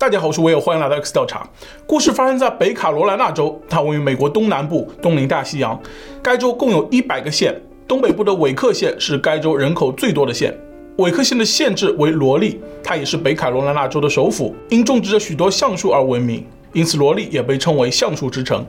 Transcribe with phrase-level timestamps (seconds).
[0.00, 1.44] 大家好，我是威尔，欢迎来到 X 调查。
[1.84, 5.76] 故事发生在北卡罗来纳州，它位于美国东南部，东临大西洋。
[6.22, 10.56] 该州共有一百个县，东北部的韦克县是该州人口最多的县。
[10.98, 18.64] 韦克县的县治为罗利，它也是北卡罗来纳州的首府，因种植着许多橡树而闻名，因此罗利也被称为橡树之城。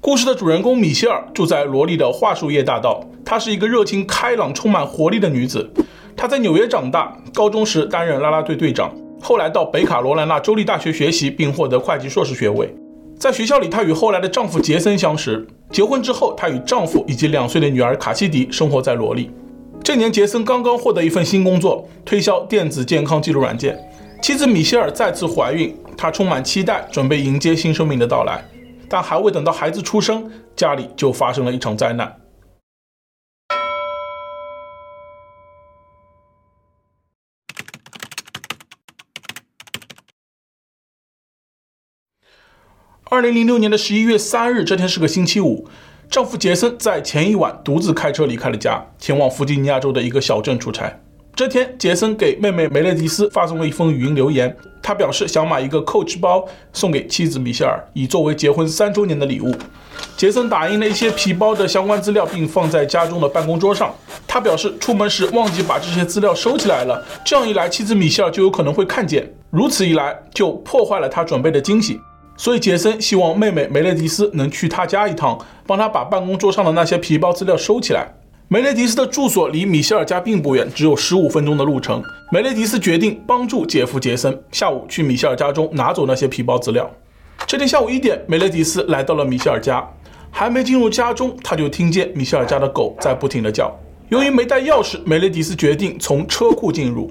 [0.00, 5.70] 故事的主人公米歇尔住在罗利的桦树叶大道，她是一个热情开朗、充满活力的女子。
[6.16, 8.90] 她在纽约长大，高中时担任啦啦队队长，
[9.24, 12.74] 后来到北卡罗来纳州立大学学习，并获得会计硕士学位。
[13.16, 15.46] 在学校里，她与后来的丈夫杰森相识。
[15.70, 19.30] 结婚之后，她与丈夫以及两岁的女儿卡西迪生活在罗利。
[19.84, 23.78] 这年，杰森刚刚获得一份新工作，推销电子健康记录软件。
[24.20, 28.44] 妻子米歇尔再次怀孕，她充满期待，准备迎接新生命的到来。
[28.88, 32.12] 但还未等到孩子出生，家里就发生了一场灾难。
[43.12, 45.68] 二零零六年的十一月三日，这天是个星期五。
[46.08, 50.90] 丈夫杰森在前一晚独自开车离开了家，前往弗吉尼亚州的一个小镇出差。
[51.36, 59.54] 这天，杰森给妹妹梅雷迪斯发送了一封语音留言，他表示想买一个 Coach 包送给妻子米歇尔，以作为结婚三周年的礼物。
[60.16, 63.94] 杰森打印了一些皮包的相关资料，并放在家中的办公桌上。
[64.26, 72.00] 他表示出门时忘记把这些资料收起来了，这样一来，妻子米歇尔就有可能会看见，如此一来就破坏了他准备的惊喜。
[72.36, 78.08] 所以，杰森希望妹妹梅雷迪斯能去他家一趟，帮他把办公桌上的那些皮包资料收起来。
[78.48, 82.02] 梅雷迪斯的住所离米歇尔家并不远，只有十五分钟的路程。
[82.30, 86.90] 梅雷迪斯决定帮助姐夫杰森，下午去米歇尔家中拿走那些皮包资料。
[87.46, 89.86] 这天下午一点，梅雷迪斯来到了米歇尔家，
[90.30, 93.74] 还没进入家中，他就听见米歇尔家的狗在不停地叫。
[94.08, 97.10] 由于没带钥匙，梅雷迪斯决定从车库进入。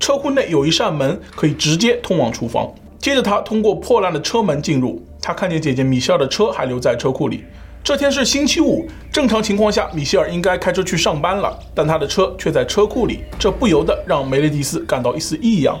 [0.00, 2.68] 车库内有一扇门，可以直接通往厨房。
[3.02, 5.04] 接着，他通过破烂的车门进入。
[5.20, 7.42] 他看见姐姐米歇尔的车还留在车库里。
[7.82, 15.76] 这天是星期五，正常情况下，米歇尔应该开车去上班了，但他的车却在车库里，这不由得让梅雷迪斯感到一丝异样。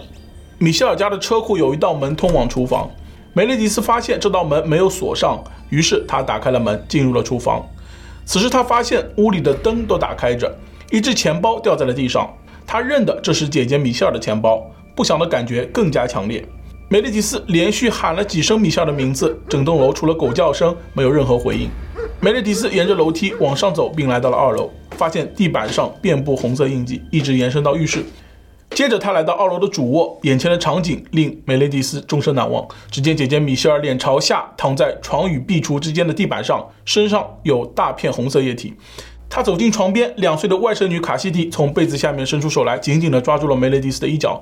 [0.58, 2.90] 米歇尔家的车库有一道门通往厨房，
[3.34, 5.40] 梅雷迪斯发现这道门没有锁上，
[5.70, 7.64] 于是他打开了门，进入了厨房。
[8.24, 10.52] 此时他发现屋里的灯都打开着，
[10.90, 12.28] 一只钱包掉在了地上，
[12.66, 14.60] 他认得这是姐姐米歇尔的钱包，
[14.96, 16.44] 不祥的感觉更加强烈。
[16.92, 21.70] 梅雷迪斯连续喊了几声米歇尔的名字，整栋楼除了狗叫声没有任何回应。
[22.20, 28.04] 梅雷迪斯沿着楼梯往上走，并来到了二楼，发现地板上遍布红色印记，一直延伸到浴室。
[28.72, 32.62] 接着他来到二楼的主卧，眼前的场景令梅雷迪斯终身难忘。
[32.90, 38.74] 只见姐姐米歇尔脸朝下躺在床与壁橱之间的地板上，身上有大片红色液体。
[39.30, 44.38] 他走进床边，两岁的外甥女卡西迪从被子下面伸出手来，紧紧地抓住了梅雷迪斯的衣角。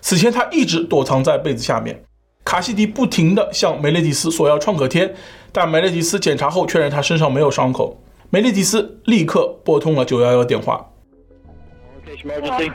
[0.00, 2.02] 此前，他一直躲藏在被子下面。
[2.44, 5.14] 卡西迪不停地向梅雷迪斯索要创可贴，
[5.52, 8.02] 但梅雷迪斯检查后确认他身上没有伤口。
[8.30, 10.86] 梅雷迪斯立刻拨通了九幺幺电话。
[12.24, 12.72] Emergency.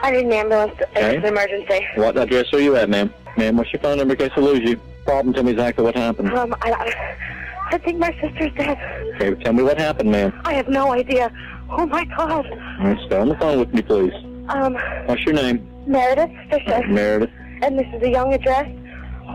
[0.00, 0.72] I need an ambulance.
[0.94, 1.84] It's an emergency.
[1.96, 3.10] What address are you at, ma'am?
[3.36, 4.78] Ma'am, what's your phone number in case I lose you?
[5.04, 6.32] Problem, tell me exactly what happened.
[6.32, 6.72] Um, I,
[7.70, 8.78] I think my sister's dead.
[9.16, 10.32] Okay, tell me what happened, ma'am.
[10.44, 11.30] I have no idea.
[11.70, 12.30] Oh my God.
[12.30, 14.14] All right, stay on the phone with me, please.
[14.48, 15.68] Um, What's your name?
[15.88, 16.74] Meredith Fisher.
[16.74, 17.30] Uh, Meredith.
[17.62, 18.68] And this is a young address.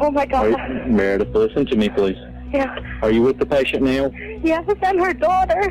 [0.02, 0.48] Oh my God.
[0.48, 2.18] you, Meredith, listen to me, please.
[2.54, 2.76] Yeah.
[3.02, 4.12] Are you with the patient now?
[4.44, 5.62] Yes, I'm her daughter.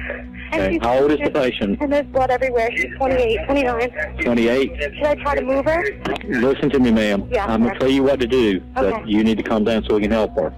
[0.53, 0.79] And Okay.
[0.83, 1.79] How old is the patient?
[1.81, 2.69] And there's blood everywhere.
[2.77, 3.91] She's 28, 29.
[4.23, 4.73] 28.
[4.97, 5.85] Should I try to move her?
[6.25, 7.27] Listen to me, ma'am.
[7.31, 9.03] Yeah, I'm going to tell you what to do, but Okay.
[9.07, 10.53] you need to calm down so we can help her.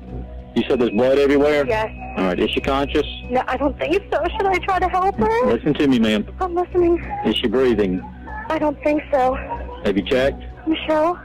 [0.57, 1.67] You said there's blood everywhere?
[1.67, 1.91] Yes.
[2.17, 3.07] All right, is she conscious?
[3.29, 4.23] No, I don't think so.
[4.37, 5.47] Should I try to help her?
[5.47, 6.27] Listen to me, ma'am.
[6.41, 6.99] I'm listening.
[7.27, 8.01] Is she breathing?
[8.49, 9.37] I don't think so.
[9.85, 10.43] Have you checked?
[10.67, 11.21] Michelle,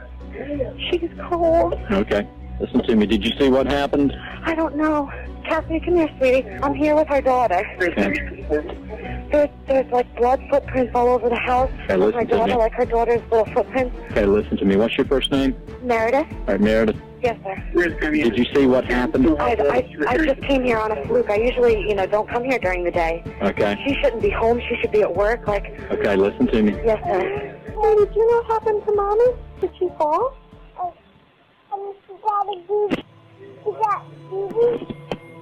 [0.90, 1.74] she's cold.
[1.90, 2.28] Okay.
[2.60, 3.06] Listen to me.
[3.06, 4.12] Did you see what happened?
[4.44, 5.10] I don't know.
[5.48, 6.46] Kathy, come here, sweetie.
[6.62, 7.64] I'm here with her daughter.
[7.80, 8.46] Okay.
[9.32, 11.70] There's, there's like blood footprints all over the house.
[11.88, 12.58] Of listen my to daughter, me.
[12.58, 13.96] like her daughter's little footprints.
[14.10, 14.76] Okay, listen to me.
[14.76, 15.56] What's your first name?
[15.82, 16.26] Meredith?
[16.30, 16.96] All right, Meredith.
[17.22, 18.10] Yes, sir.
[18.10, 19.26] Did you see what happened?
[19.40, 21.30] I, I, I just came here on a fluke.
[21.30, 23.22] I usually, you know, don't come here during the day.
[23.42, 23.82] Okay.
[23.86, 24.60] She shouldn't be home.
[24.68, 25.46] She should be at work.
[25.46, 26.72] Like, Okay, listen to me.
[26.84, 27.56] yes, sir.
[27.80, 29.24] Hey, did you know what happened to mommy?
[29.60, 30.36] Did she fall?
[31.72, 33.04] and she got a goose.
[33.64, 34.88] She got gooses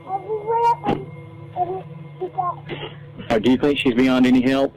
[0.06, 1.06] everywhere, and,
[1.56, 1.85] and
[2.20, 2.58] she got.
[3.31, 4.73] Uh, do you think she's beyond any help?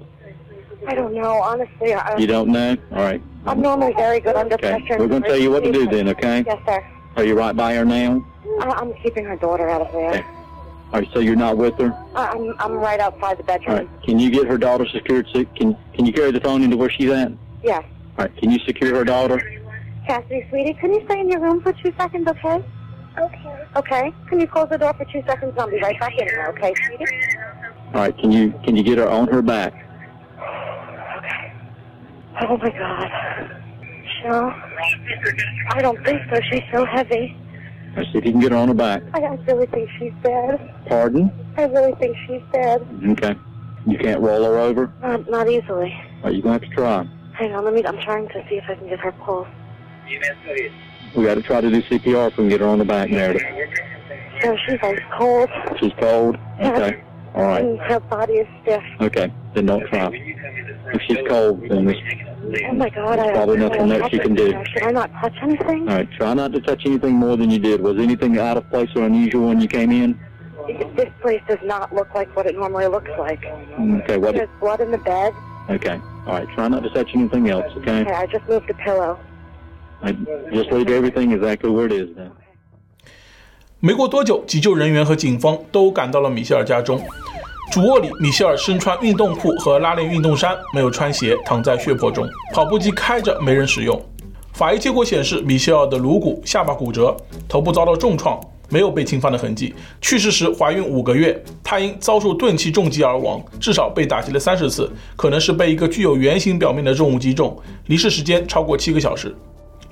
[0.88, 1.40] I don't know.
[1.42, 2.75] Honestly, I, You don't know?
[2.92, 3.22] All right.
[3.46, 4.69] I'm normally very good under Okay.
[4.80, 4.98] pressure.
[5.00, 6.44] We're going to tell you what to do then, okay?
[6.46, 6.84] Yes, sir.
[7.18, 8.25] Are you right by her now?
[8.62, 10.10] I, I'm keeping her daughter out of there.
[10.10, 10.25] Okay.
[10.94, 11.94] All right, so you're not with her?
[12.16, 13.75] I, I'm I'm right outside the bedroom.
[13.78, 14.04] right.
[14.04, 15.28] Can you get her daughter secured?
[15.31, 17.31] So can, can you carry the phone into where she's at?
[17.63, 17.84] All Yes.
[18.18, 18.36] right.
[18.38, 19.40] Can you secure her daughter?
[20.08, 22.63] Cassidy, sweetie, can you stay in your room for two seconds, okay?
[23.19, 23.63] Okay.
[23.75, 24.13] Okay.
[24.28, 25.54] Can you close the door for two seconds?
[25.58, 27.06] I'll be right back in there, okay, sweetie?
[27.94, 29.74] All right, can you can you get her on her back?
[31.18, 31.54] okay.
[32.42, 33.12] Oh my God.
[34.25, 34.54] No,
[35.69, 36.40] I don't think so.
[36.50, 37.38] She's so heavy.
[37.92, 39.04] All right, see if you can get her on her back.
[39.13, 40.74] I, I really think she's dead.
[40.88, 41.31] Pardon?
[41.58, 42.88] I really think she's dead.
[43.10, 43.36] Okay.
[43.86, 44.92] You can't roll her over?
[45.02, 45.92] Not, not easily.
[46.18, 47.08] All right, you're going to have to try.
[47.41, 47.83] Hang on, let me.
[47.83, 49.47] I'm trying to see if I can get her pulse.
[51.15, 53.09] We got to try to do CPR if we can get her on the back,
[53.09, 53.41] Meredith.
[54.43, 55.49] No, she's ice cold,
[55.79, 56.38] She's cold?
[56.59, 57.03] Okay.
[57.33, 57.63] All right.
[57.63, 58.83] and her body is stiff.
[58.99, 59.33] Okay.
[59.55, 60.11] Then don't try.
[60.93, 61.97] If she's cold, then this.
[62.69, 64.51] Oh my God, I Probably I- nothing I- else you can do.
[64.73, 65.89] Should I not touch anything?
[65.89, 66.11] All right.
[66.11, 67.81] Try not to touch anything more than you did.
[67.81, 70.19] Was anything out of place or unusual when you came in?
[70.95, 73.41] This place does not look like what it normally looks like.
[73.41, 74.17] Mm, okay.
[74.17, 74.35] What?
[74.35, 75.33] There's blood in the bed.
[75.71, 75.99] Okay.
[76.25, 76.47] All right.
[76.56, 77.65] Try not to touch anything else.
[77.77, 78.01] Okay.
[78.01, 79.18] Okay, I just moved the pillow.
[80.01, 80.13] I
[80.51, 82.31] just leave everything exactly where it is then.
[83.79, 87.01] 没过多久，急救人员和警方都赶到了米歇尔家中。
[87.71, 92.27] 主卧里，米歇尔身穿运动裤和拉链运动衫，没有穿鞋，躺在血泊中。
[92.53, 94.00] 跑步机开着，没人使用。
[94.53, 97.15] 法医结果显示，米歇尔的颅骨、下巴骨折，
[97.47, 98.39] 头部遭到重创，
[98.71, 99.75] 没有被侵犯的痕迹。
[100.01, 107.56] 去世时怀孕五个月，她因遭受钝器重击而亡，至少被打击了三十次，可能是被一个具有圆形表面的重物击中。
[107.88, 109.35] 离世时间超过七个小时。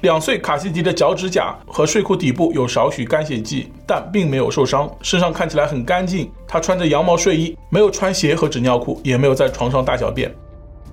[0.02, 6.32] 两岁卡西迪的脚趾甲和睡裤底部有少许干血迹，但并没有受伤，身上看起来很干净。
[6.48, 10.34] 她穿着羊毛睡衣，没有穿鞋和纸尿裤，也没有在床上大小便。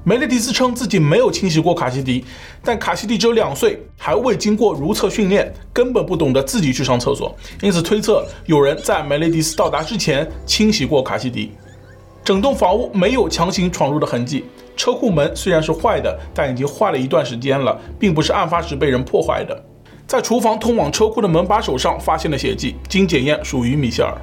[0.09, 2.25] 梅雷迪斯称自己没有清洗过卡西迪，
[2.63, 11.51] 但卡西迪只有两岁，还未经过如厕训练，根本不懂得自己去上厕所，因此推测有人在梅雷迪斯到达之前清洗过卡西迪。
[12.25, 14.45] 整栋房屋没有强行闯入的痕迹。
[14.77, 19.61] 车库门虽然是坏的，但已经坏了一段时间了，并不是案发时被人破坏的。
[20.07, 24.17] 在厨房通往车库的门把手上发现了血迹，经检验属于米歇尔。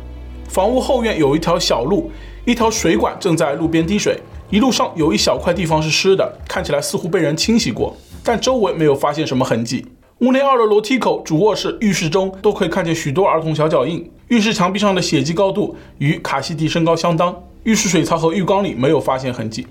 [0.48, 2.10] 房屋后院有一条小路，
[2.46, 4.18] 一条水管正在路边滴水，
[4.50, 9.86] 一路上有一小块地方是湿的，看起来似乎被人清洗过，但周围没有发现什么痕迹。
[10.20, 14.10] 屋内二楼楼梯口、主卧室、浴室中都可以看见许多儿童小脚印。
[14.28, 17.36] 浴室墙壁上的血迹高度与卡西迪身高相当。
[17.64, 19.66] 浴室水槽和浴缸里没有发现痕迹。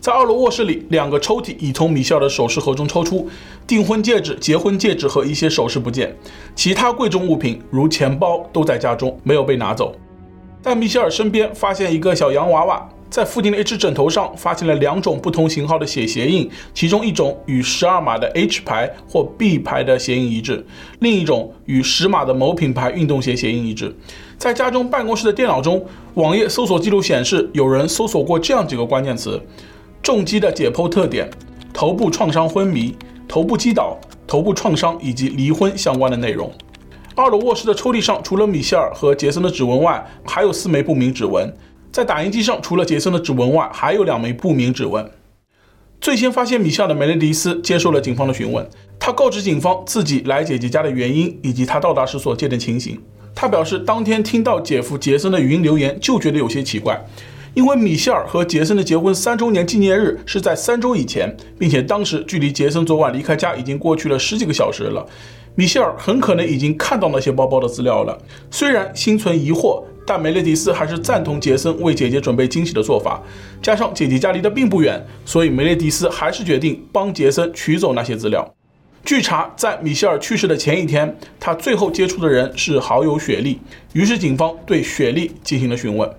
[0.00, 3.28] 在二楼卧室里，两个抽屉已从米歇尔的首饰盒中抽出，
[3.66, 6.16] 订婚戒指、结婚戒指和一些首饰不见，
[6.54, 9.94] 其他贵重物品如钱包都在家中，没有被拿走。
[10.62, 20.64] 在米歇尔身边发现一个小洋娃娃，在附近的一只枕头上发现了两种不同型号的血鞋印，其中一种与十二码的 H 牌或 B 牌的鞋印一致，
[21.00, 23.92] 另一种与十码的某品牌运动鞋鞋印一致。
[24.38, 25.84] 在家中办公室的电脑中，
[26.14, 29.42] 网页搜索记录显示，有人搜索过这样几个关键词。
[30.02, 31.28] 重击的解剖特点、
[31.74, 32.96] 头部创伤昏迷、
[33.26, 36.50] 头部击倒、头部创伤以及离婚相关的内容。
[37.16, 41.52] 二楼卧室的抽屉上除了米歇尔和杰森的指纹外，还有四枚不明指纹。
[41.92, 45.10] 在打印机上，除了杰森的指纹外，还有两枚不明指纹。
[46.00, 48.66] 最先发现米歇尔的梅雷迪斯接受了警方的询问，
[48.98, 52.98] 他告知警方自己来姐姐家的原因以及他到达时所见的情形。
[53.34, 57.00] 他表示，当天听到姐夫杰森的语音留言就觉得有些奇怪。
[57.52, 65.04] 因为米歇尔和杰森的结婚三周年纪念日是在三周以前，并且当时距离杰森昨晚离开家已经过去了十几个小时了。
[65.60, 68.18] 米歇尔很可能已经看到那些包包的资料了。
[68.50, 73.22] 虽然心存疑惑，但梅雷迪斯还是赞同杰森为姐姐准备惊喜的做法。
[73.60, 78.54] 加上姐姐家离得并不远，所以梅雷迪斯还是决定帮杰森取走那些资料。
[79.04, 83.58] 据查，在米歇尔去世的前一天，他最后接触的人是好友雪莉。
[83.92, 86.10] 于是警方对雪莉进行了询问。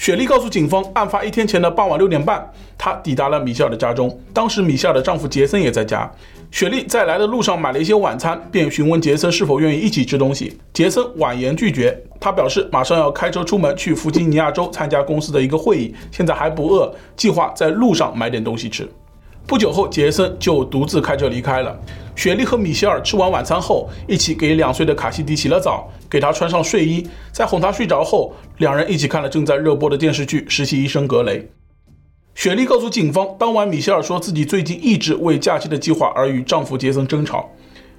[0.00, 2.42] 雪莉告诉警方，案发一天前的傍晚六点半，
[2.78, 4.18] 她抵达了米歇尔的家中。
[4.32, 6.10] 当时米歇尔的丈夫杰森也在家。
[6.50, 10.58] 雪莉在来的路上买了一些晚餐，便询问杰森是否愿意一起吃东西。
[10.72, 18.88] 杰森婉言拒绝，他表示马上要开车出门去弗吉尼亚州参加公司的一个会议，现在还不饿，计划在路上买点东西吃。
[19.46, 21.78] 不久后，杰森就独自开车离开了。
[22.20, 27.08] 雪莉和米歇尔吃完晚餐后，一起给两岁的卡西迪洗了澡，给她穿上睡衣。
[27.32, 31.38] 在哄她睡着后，两人一起看了正在热播的电视剧《实习医生格雷》。
[32.34, 37.48] 雪莉告诉警方，当晚米歇尔说自己最近一直为假期的计划而与丈夫杰森争吵。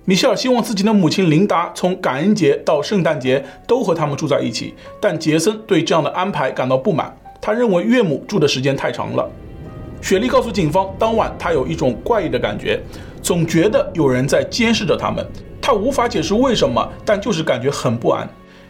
[0.05, 7.11] 米歇尔希望自己的母亲琳达从感恩节到圣诞节都和他们住在一起，但杰森对这样的安排感到不满，
[7.41, 9.27] 他认为岳母住的时间太长了。
[9.99, 12.79] 雪莉告诉警方，当晚她有一种怪异的感觉，
[13.21, 15.25] 总觉得有人在监视着他们。
[15.61, 18.27] 他无法解释为什么，但就是感觉很不安。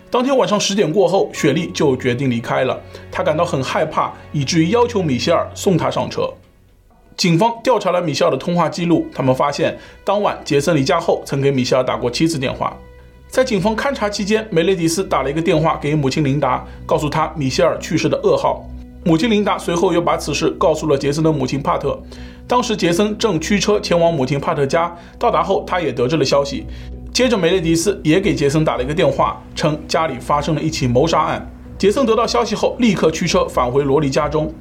[0.09, 2.77] 当天晚上十点过后，雪莉就决定离开了。
[3.09, 6.29] 她感到很害怕，以至于要求米歇尔送她上车。
[7.15, 12.75] 警方调查了米歇尔的通话记录，他们发现当晚杰森离家后曾给米歇尔打过七次电话。
[13.29, 18.65] 在警方勘查期间，梅雷迪斯打了一个电话给母亲琳达，告诉她米歇尔去世的噩耗。
[19.03, 21.99] 母亲琳达随后又把此事告诉了杰森的母亲帕特。
[22.47, 26.67] 当时杰森正驱车前往母亲帕特家，到达后他也得知了消息。
[27.11, 31.51] 接着梅雷迪斯也给杰森打了一个电话，称家里发生了一起谋杀案。
[31.79, 34.53] 杰森得到消息后，立刻驱车返回罗莉家中。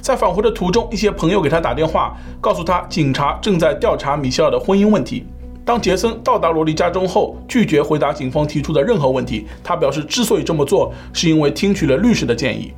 [0.00, 5.24] 在返回的途中，一些朋友给他打电话，告诉他警察正在调查米歇尔的婚姻问题。
[5.64, 9.46] 当杰森到达罗莉家中后，拒绝回答警方提出的任何问题。
[9.62, 12.72] 他表示，之所以这么做，是因为听取了律师的建议。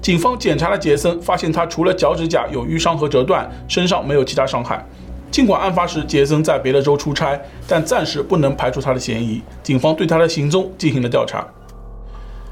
[0.00, 4.84] 警方检查了杰森，发现他除了脚趾甲有淤伤和折断，身上没有其他伤害。
[5.30, 9.42] 尽管案发时杰森在别的州出差，但暂时不能排除他的嫌疑。
[9.62, 11.44] 警方对他的行踪进行了调查。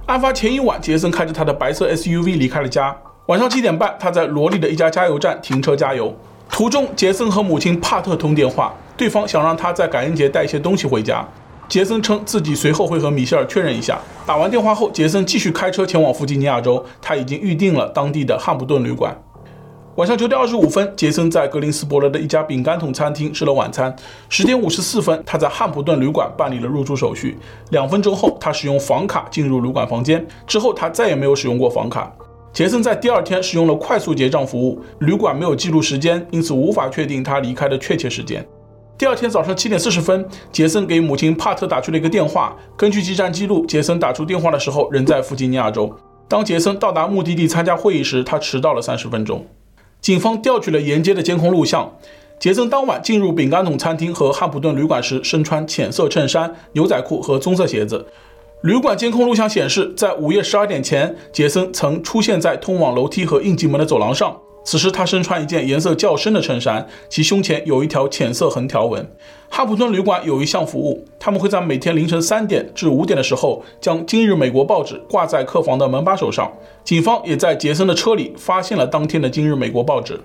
[0.07, 2.95] 案发前一晚，杰森开着他的白色 SUV 离开了家。
[3.27, 6.15] 晚上七点半，他在罗莉的一家加油站停车加油。
[6.51, 11.27] 途中，杰森和母亲帕特通电话，对方想让他在感恩节带一些东西回家。
[11.69, 13.99] 杰森称自己随后会和米歇尔确认一下。
[14.27, 19.17] 打完电话后，杰森继续开车前往弗吉尼亚州，他已经预定了当地的汉普顿旅馆。
[19.97, 23.95] 晚上九点二十五分，杰森在格林斯伯勒的一家饼干桶餐厅吃了晚餐。
[24.29, 27.39] 十点五十四分，他在汉普顿旅馆办理了入住手续。
[27.71, 32.13] 两分钟后，他使用房卡进入旅馆房间，之后他再也没有使用过房卡。
[32.53, 38.45] 杰森在第二天使用了快速结账服务，旅馆没有记录时间，因此无法确定他离开的确切时间。
[38.97, 42.57] 第二天早上七点四十分，杰森给母亲帕特打去了一个电话。
[42.77, 45.93] 根据基站记录，杰森打出电话的时候人在弗吉尼亚州。
[46.29, 49.45] 当杰森到达目的地参加会议时，他迟到了三十分钟。
[50.01, 51.93] 警方调取了沿街的监控录像，
[52.39, 58.07] 杰森当晚进入饼干桶餐厅和汉普顿旅馆时，身穿浅色衬衫、牛仔裤和棕色鞋子。
[58.63, 64.37] 旅馆监控录像显示，在午夜十二点前，杰森曾出现在通往楼梯和应急门的走廊上。
[64.65, 69.07] 此时，他身穿一件颜色较深的衬衫，其胸前有一条浅色横条纹。
[69.51, 76.51] 哈普顿旅馆有一项服务，他们会在每天凌晨三点至五点的时候，将《今日美国》报纸挂在客房的门把手上。
[76.83, 80.19] 警方也在杰森的车里发现了当天的《今日美国》报纸。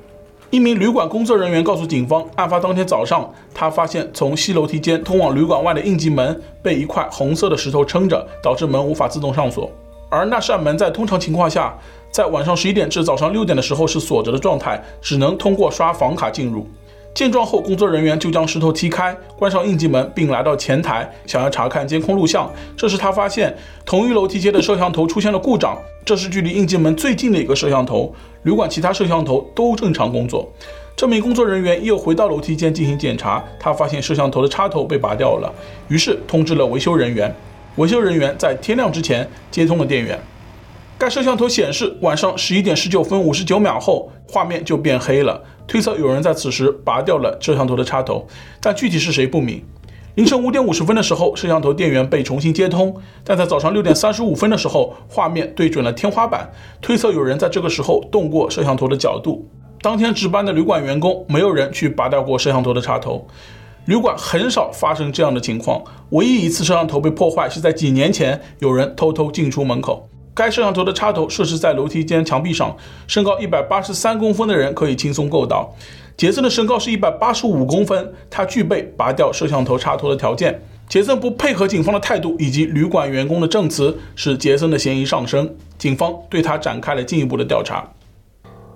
[0.51, 9.69] 一名旅馆工作人员告诉警方，案发当天早上，他发现从西楼梯间通往旅馆外的应急门被一块红色的石头撑着，导致门无法自动上锁。
[10.09, 11.77] 而那扇门在通常情况下，
[12.11, 16.67] 在晚上十一点至早上六点的时候是锁着的状态，只能通过刷房卡进入。
[17.13, 22.49] 见状后，工作人员就将石头踢开，关上应急门，并来到前台，想要查看监控录像。
[22.77, 25.77] 这时，他发现同一楼梯间的摄像头出现了故障。
[26.05, 28.13] 这是距离应急门最近的一个摄像头，
[28.43, 30.47] 旅馆其他摄像头都正常工作。
[30.95, 35.51] 这名工作人员又回到楼梯间进行检查，他发现摄像头的插头被拔掉了，
[35.87, 37.33] 于是通知了维修人员。
[37.75, 40.19] 维修人员在天亮之前接通了电源。
[40.97, 48.27] 该摄像头显示，晚上十一点十九分五十九秒后，画面就变黑了，推测有人在此时拔掉了摄像头的插头，
[48.59, 49.63] 但具体是谁不明。
[50.15, 59.47] 凌晨五点五十分的时候，摄像头电源被重新接通，但在早上六点三十五分的时候，画面对准了天花板，推测有人在这个时候动过摄像头的角度。
[59.81, 63.25] 当天值班的旅馆员工没有人去拔掉过摄像头的插头，
[63.85, 65.81] 旅馆很少发生这样的情况。
[66.11, 70.07] 唯一一次摄像头被破坏是在几年前，有人偷偷进出门口。
[70.35, 72.75] 该摄像头的插头设置在楼梯间墙壁上，
[73.07, 75.73] 身高一百八十三公分的人可以轻松够到。
[76.15, 80.61] 杰森的身高是一百八十五公分，他具备拔掉摄像头插头的条件。
[80.87, 85.55] 杰森不配合警方的态度以及旅馆员工的证词，使杰森的嫌疑上升。
[85.77, 87.87] 警方对他展开了进一步的调查。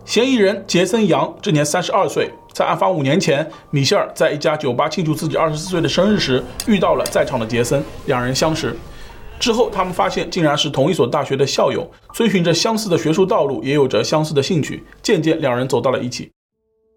[0.06, 8.76] 嫌疑人杰森·杨，这年三十二岁，在案发五年前，米歇尔在一家酒吧庆祝自己二十四岁的生日时，遇到了在场的杰森，两人相识。
[9.40, 16.30] 之后，他们发现竟然是同一所大学的校友，追寻着相似的学术道路，也有着相似的兴趣，渐渐两人走到了一起。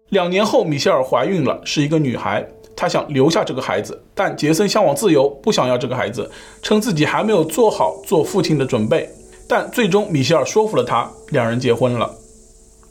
[0.09, 2.45] 两年后，米歇尔怀孕了，是一个女孩。
[2.75, 6.29] 她想留下这个孩子，但杰森向往自由，不想要这个孩子，
[6.61, 9.09] 称自己还没有做好做父亲的准备。
[9.47, 12.13] 但最终，米歇尔说服了他，两人结婚了。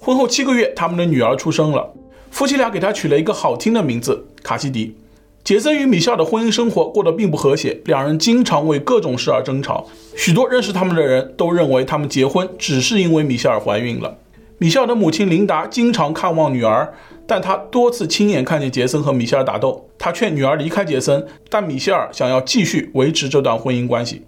[0.06, 1.92] 婚后七个月，他们的女儿出生了。
[2.30, 4.96] 夫妻俩给她取了一个好听的名字——卡西迪。
[5.42, 9.88] 杰森与米歇尔的婚姻生活过得并不和谐，两人经常为各种事而争吵。
[10.14, 14.16] 许多认识他们的人都认为，他们结婚只是因为米歇尔怀孕了。
[14.58, 16.94] 米歇尔的母亲琳达经常看望女儿，
[17.26, 19.88] 但她多次亲眼看见杰森和米歇尔打斗。
[19.98, 24.22] 她劝女儿离开杰森，但米歇尔想要继续维持这段婚姻关系。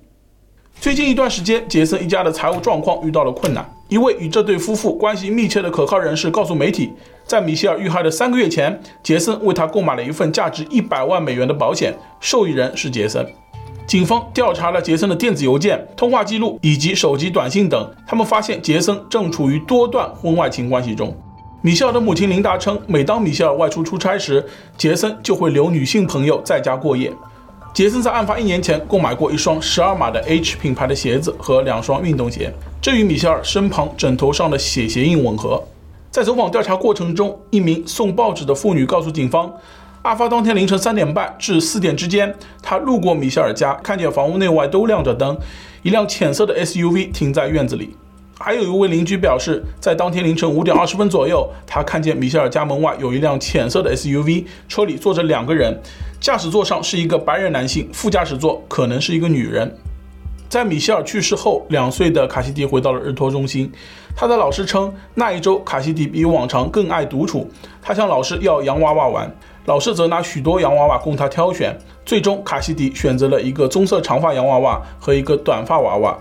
[0.81, 3.69] 最近一段时间，杰森一家的财务状况遇到了困难。
[3.89, 6.93] 一位与这对夫妇关系密切的可靠人士告诉媒体，
[7.27, 13.27] 在米歇尔遇害的三个月前，杰森为他购买了一份价值一百万美元的保险，受益人是杰森。
[13.89, 21.13] 警方调查了杰森的电子邮件、通话记录以及手机短信等，他们发现杰森正处于多段婚外情关系中。
[21.61, 27.13] 米歇尔的母亲琳达称，每当米歇尔外出出差时，杰森就会留女性朋友在家过夜。
[27.79, 35.63] 杰森在案发一年前购买过一双十二码的 H 品牌的鞋子和两双运动鞋，这与米歇尔身旁枕头上的血鞋印吻合。
[36.11, 39.55] 在走访调查过程中，一名送报纸的妇女告诉警方，
[40.03, 45.39] 案发当天凌晨三点半至四点之间，她路过米歇尔家，看见房屋内外都亮着灯，
[45.85, 47.95] 一辆浅色的 SUV 停在院子里。
[48.41, 55.77] 还有一位邻居表示，在当天凌晨五点二十分左右，他看见米歇尔家门外有一辆浅色的 SUV，车里坐着两个人，
[56.21, 59.77] 驾驶座上是一个白人男性，副驾驶座可能是一个女人。
[60.49, 63.71] 在米歇尔去世后，两岁的卡西迪回到了日托中心。
[64.17, 67.51] 他的老师称，那一周卡西迪比往常更爱独处。
[67.83, 69.31] 他向老师要洋娃娃玩，
[69.67, 71.77] 老师则拿许多洋娃娃供他挑选。
[72.07, 76.17] 最终，卡西迪选择了一个棕色长发洋娃娃和一个短发娃娃。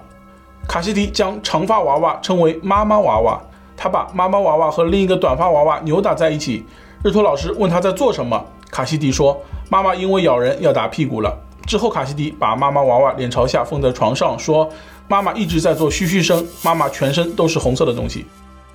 [0.68, 3.42] 卡西迪将长发娃娃称为“妈妈娃娃”，
[3.78, 6.66] 他把妈妈娃娃和另一个短发娃娃扭打在一起。
[7.04, 9.40] 日托老师问他在做什么，卡西迪说
[9.72, 11.34] ：“妈妈因为咬人要打屁股了。”
[11.66, 14.70] 之后，卡西迪把妈妈娃娃脸朝下放在床上，说
[15.08, 18.26] ：“妈妈一直在做嘘嘘声，妈妈全身都是红色的东西。”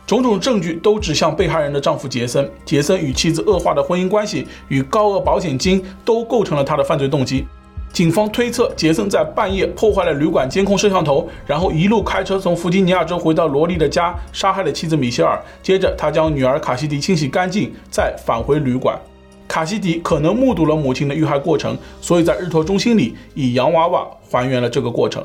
[0.06, 2.50] 种种证据都指向被害人的丈夫杰森。
[2.64, 7.46] 杰森与妻子恶化的婚姻关系与高额保险金都构成了他的犯罪动机。
[7.92, 15.38] 警方推测，杰森在半夜破坏了旅馆监控摄像头，然后一路开车从弗吉尼亚州回到罗莉的家，杀害了妻子米歇尔。
[15.62, 18.98] 接着，他将女儿卡西迪清洗干净，再返回旅馆。
[19.46, 25.22] 卡西迪可能目睹了母亲的遇害过程，所以在日托中心里以洋娃娃还原了这个过程。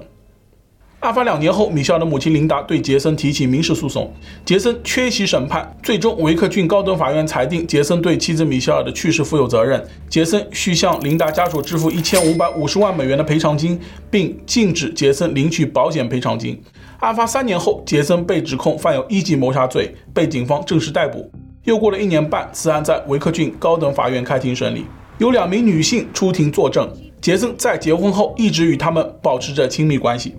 [1.00, 4.12] 案发两年后，米歇尔的母亲琳达对杰森提起民事诉讼，
[4.44, 16.60] 杰森缺席审判，最终维克郡高等法院裁定杰森对妻子米歇尔的去世负有责任，杰森需向琳达家属支付一千五百五十万美元的赔偿金，并禁止杰森领取保险赔偿金。
[17.00, 21.32] 案发三年后，杰森被指控犯有一级谋杀罪，被警方正式逮捕。
[21.66, 24.84] 又过了一年半，此案在维克郡高等法院开庭审理，
[25.20, 26.90] 有两名女性出庭作证，
[27.22, 30.34] 杰森在结婚后一直与他们保持着亲密关系。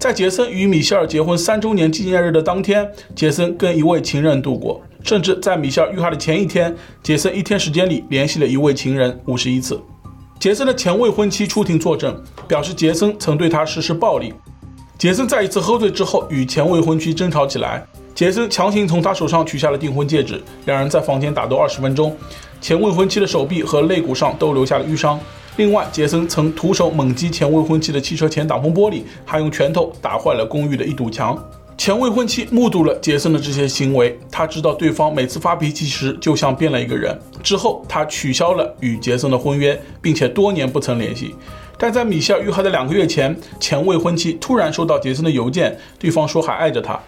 [0.00, 9.78] 在杰森与米歇尔结婚三周年纪念日的当天，杰森跟一位情人度过，甚至在米歇尔遇害的前一天，杰森一天时间里联系了一位情人五十一次。
[10.38, 14.32] 杰森的前未婚妻出庭作证，表示杰森曾对她实施暴力。
[14.96, 22.16] 杰森在一次喝醉之后与前未婚妻争吵起来，杰森强行从她手上取下了订婚戒指，两人在房间打斗二十分钟，
[22.58, 25.20] 前未婚妻的手臂和肋骨上都留下了淤伤。
[25.60, 31.38] 另外，杰森曾徒手猛击前未婚妻的汽车前挡风玻璃，还用拳头打坏了公寓的一堵墙。
[31.76, 37.14] 前未婚妻目睹了杰森的这些行为，她知道对方每次发脾气时就像变了一个人。
[37.42, 41.34] 之后，她取消了与杰森的婚约，并且多年不曾联系。
[41.76, 46.98] 但在米歇尔遇害的两个月前，前未婚妻突然收到杰森的邮件，对方说还爱着他。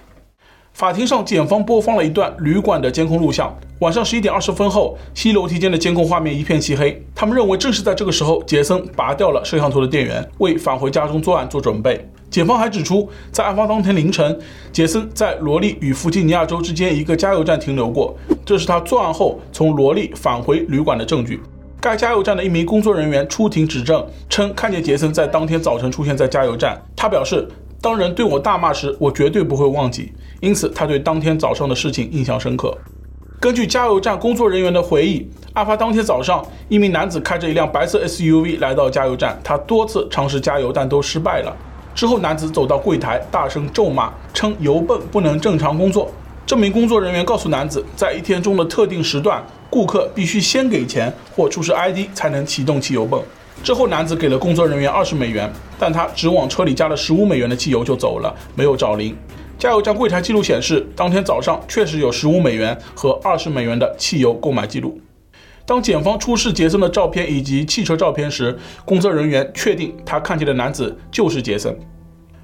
[0.72, 3.54] 法庭上，检方播放了一段旅馆的监控录像。
[3.80, 7.00] 晚上十一点二十分后，西楼梯间的监控画面一片漆黑。
[7.14, 12.08] 他们认为，正是在这个时候，杰森拔掉了摄像头的电源，为返回家中作案做准备。
[12.30, 14.38] 检方还指出，在案发当天凌晨，
[14.72, 21.38] 杰森在罗利与弗吉尼亚州之间一个加油站停留过，这是他作案后从罗利返回旅馆的证据。
[21.78, 26.80] 该加油站的一名工作人员出庭指证，称看见杰森在当天早晨出现在加油站。
[26.96, 27.46] 他表示，
[27.82, 30.12] 当人对我大骂时，我绝对不会忘记。
[30.38, 32.72] 因此，他对当天早上的事情印象深刻。
[33.40, 41.52] 根据加油站工作人员的回忆，案发当天早上，一名男子开着一辆白色 SUV 来到加油站，他多次尝试加油，但都失败了。
[41.92, 46.08] 之后，男子走到柜台，大声咒骂，称油泵不能正常工作。
[46.46, 53.20] 这名工作人员告诉男子，在一天中的特定时段，顾客必须先给钱或出示 ID 才能启动汽油泵。
[53.64, 59.16] 之后，男子给了工作人员二十美元，但他只往车里加了十五美元的汽油就走了，没有找零。
[59.58, 65.00] 加油站柜台记录显示，当天早上确实有十五美元和二十美元的汽油购买记录。
[65.66, 71.76] 当检方出示杰森的照片以及汽车照片时，工作人员确定他看见的男子就是杰森。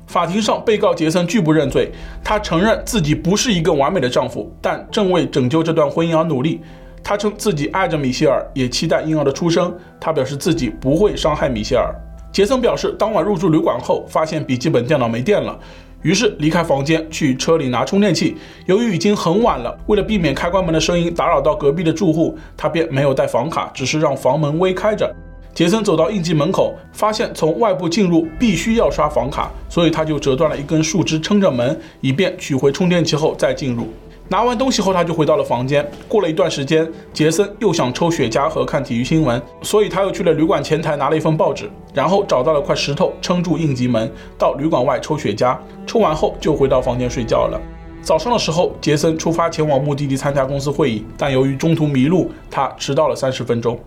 [0.09, 1.93] 法庭上，被告杰森拒不认罪，
[2.25, 6.61] 他承认自己不是一个完美的丈夫，但正为拯救这段婚姻而努力。
[7.05, 9.73] 他称自己爱着米歇尔，也期待婴儿的出生。
[10.01, 11.95] 他表示自己不会伤害米歇尔。
[12.33, 15.59] 杰森表示，当晚入住旅馆后，发现笔记本电脑没电了。
[16.03, 18.37] 于是离开房间去车里拿充电器。
[18.67, 25.13] 由于已经很晚了，为了避免开关门的声音打扰到隔壁的住户，他便没有带房卡，只是让房门微开着。
[25.53, 33.89] 杰森走到应急门口，发现从外部进入必须要刷房卡，所以他就折断了一根树枝撑着门，以便取回充电器后再进入。
[34.31, 35.91] 拿完东西后，他就回到了房间。
[36.07, 45.57] 过了一段时间，杰森又想抽雪茄和看体育新闻，所以他又去了旅馆前台拿了一份报纸，然后找到了块石头撑住应急门，到旅馆外抽雪茄。
[45.87, 47.59] 抽完后就回到房间睡觉了。
[48.03, 53.79] 早上的时候，杰森出发前往目的地参加公司会议，但由于中途迷路，他迟到了三十分钟。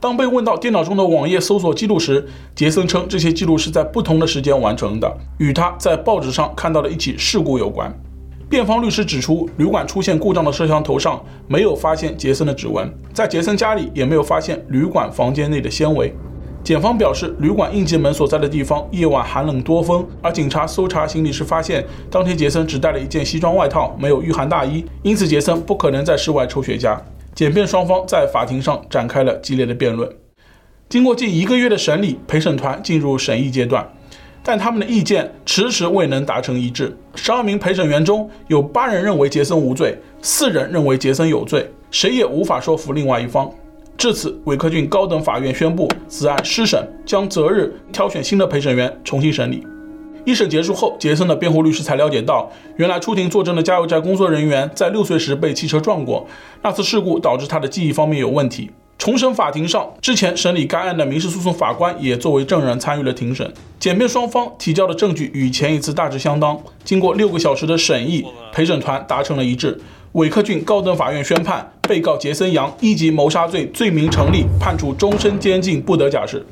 [0.00, 7.96] 当被问到电脑中的网页搜索记录时，杰森称这些记录是在不同的时间完成的，与他在报纸上看到的一起事故有关。
[8.54, 16.14] 辩方律师指出，旅馆出现故障的摄像头上没有发现杰森的指纹，在杰森家里也没有发现旅馆房间内的纤维。
[16.62, 26.96] 检方表示，旅馆应急门所在的地方夜晚寒冷多风，而警察搜查行李时发现，当天杰森只带了一件西装外套，没有御寒大衣，因此杰森不可能在室外抽雪茄。
[27.34, 30.08] 检辩双方在法庭上展开了激烈的辩论。
[30.88, 33.84] 经过近一个月的审理，陪审团进入审议阶段，
[34.46, 36.94] 但他们的意见迟迟未能达成一致。
[37.14, 43.50] 十二名陪审员中有八人认为杰森无罪，四人认为杰森有罪，谁也无法说服另外一方。
[43.96, 49.66] 至此，韦克郡高等法院宣布此案失审，将择日挑选新的陪审员重新审理。
[50.26, 56.26] 一审结束后，杰森的辩护律师才了解到，原来出庭作证的加油站工作人员在六岁时被汽车撞过，
[56.60, 58.70] 那次事故导致他的记忆方面有问题。
[58.96, 63.52] 重审法庭上，之前审理该案的民事诉讼法官也作为证人参与了庭审。
[63.78, 66.58] 检辩双方提交的证据与前一次大致相当。
[66.84, 69.78] 经过六个小时的审议，陪审团达成了一致。
[70.12, 76.46] 韦克郡高等法院宣判，被告杰森·杨一级谋杀罪罪名成立，判处终身监禁，不得假释。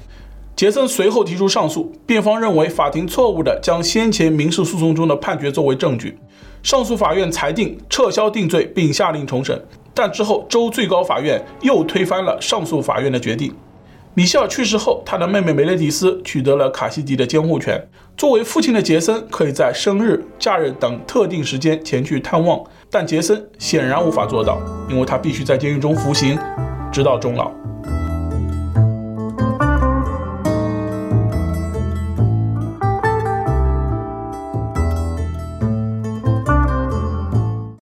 [0.55, 6.18] 杰森随后提出上诉，辩方认为法庭错误地将先前民事诉讼中的判决作为证据，
[6.62, 9.61] 上诉法院裁定撤销定罪并下令重审，
[9.92, 13.53] 但之后州最高法院又推翻了上诉法院的决定。
[14.14, 17.83] 米歇尔去世后，他的妹妹梅雷迪斯取得了卡西迪的监护权。
[18.14, 26.38] 作为父亲的杰森可以在生日、假日等特定时间前去探望，但杰森显然无法做到，因为他必须在监狱中服刑，
[26.92, 27.51] 直到终老。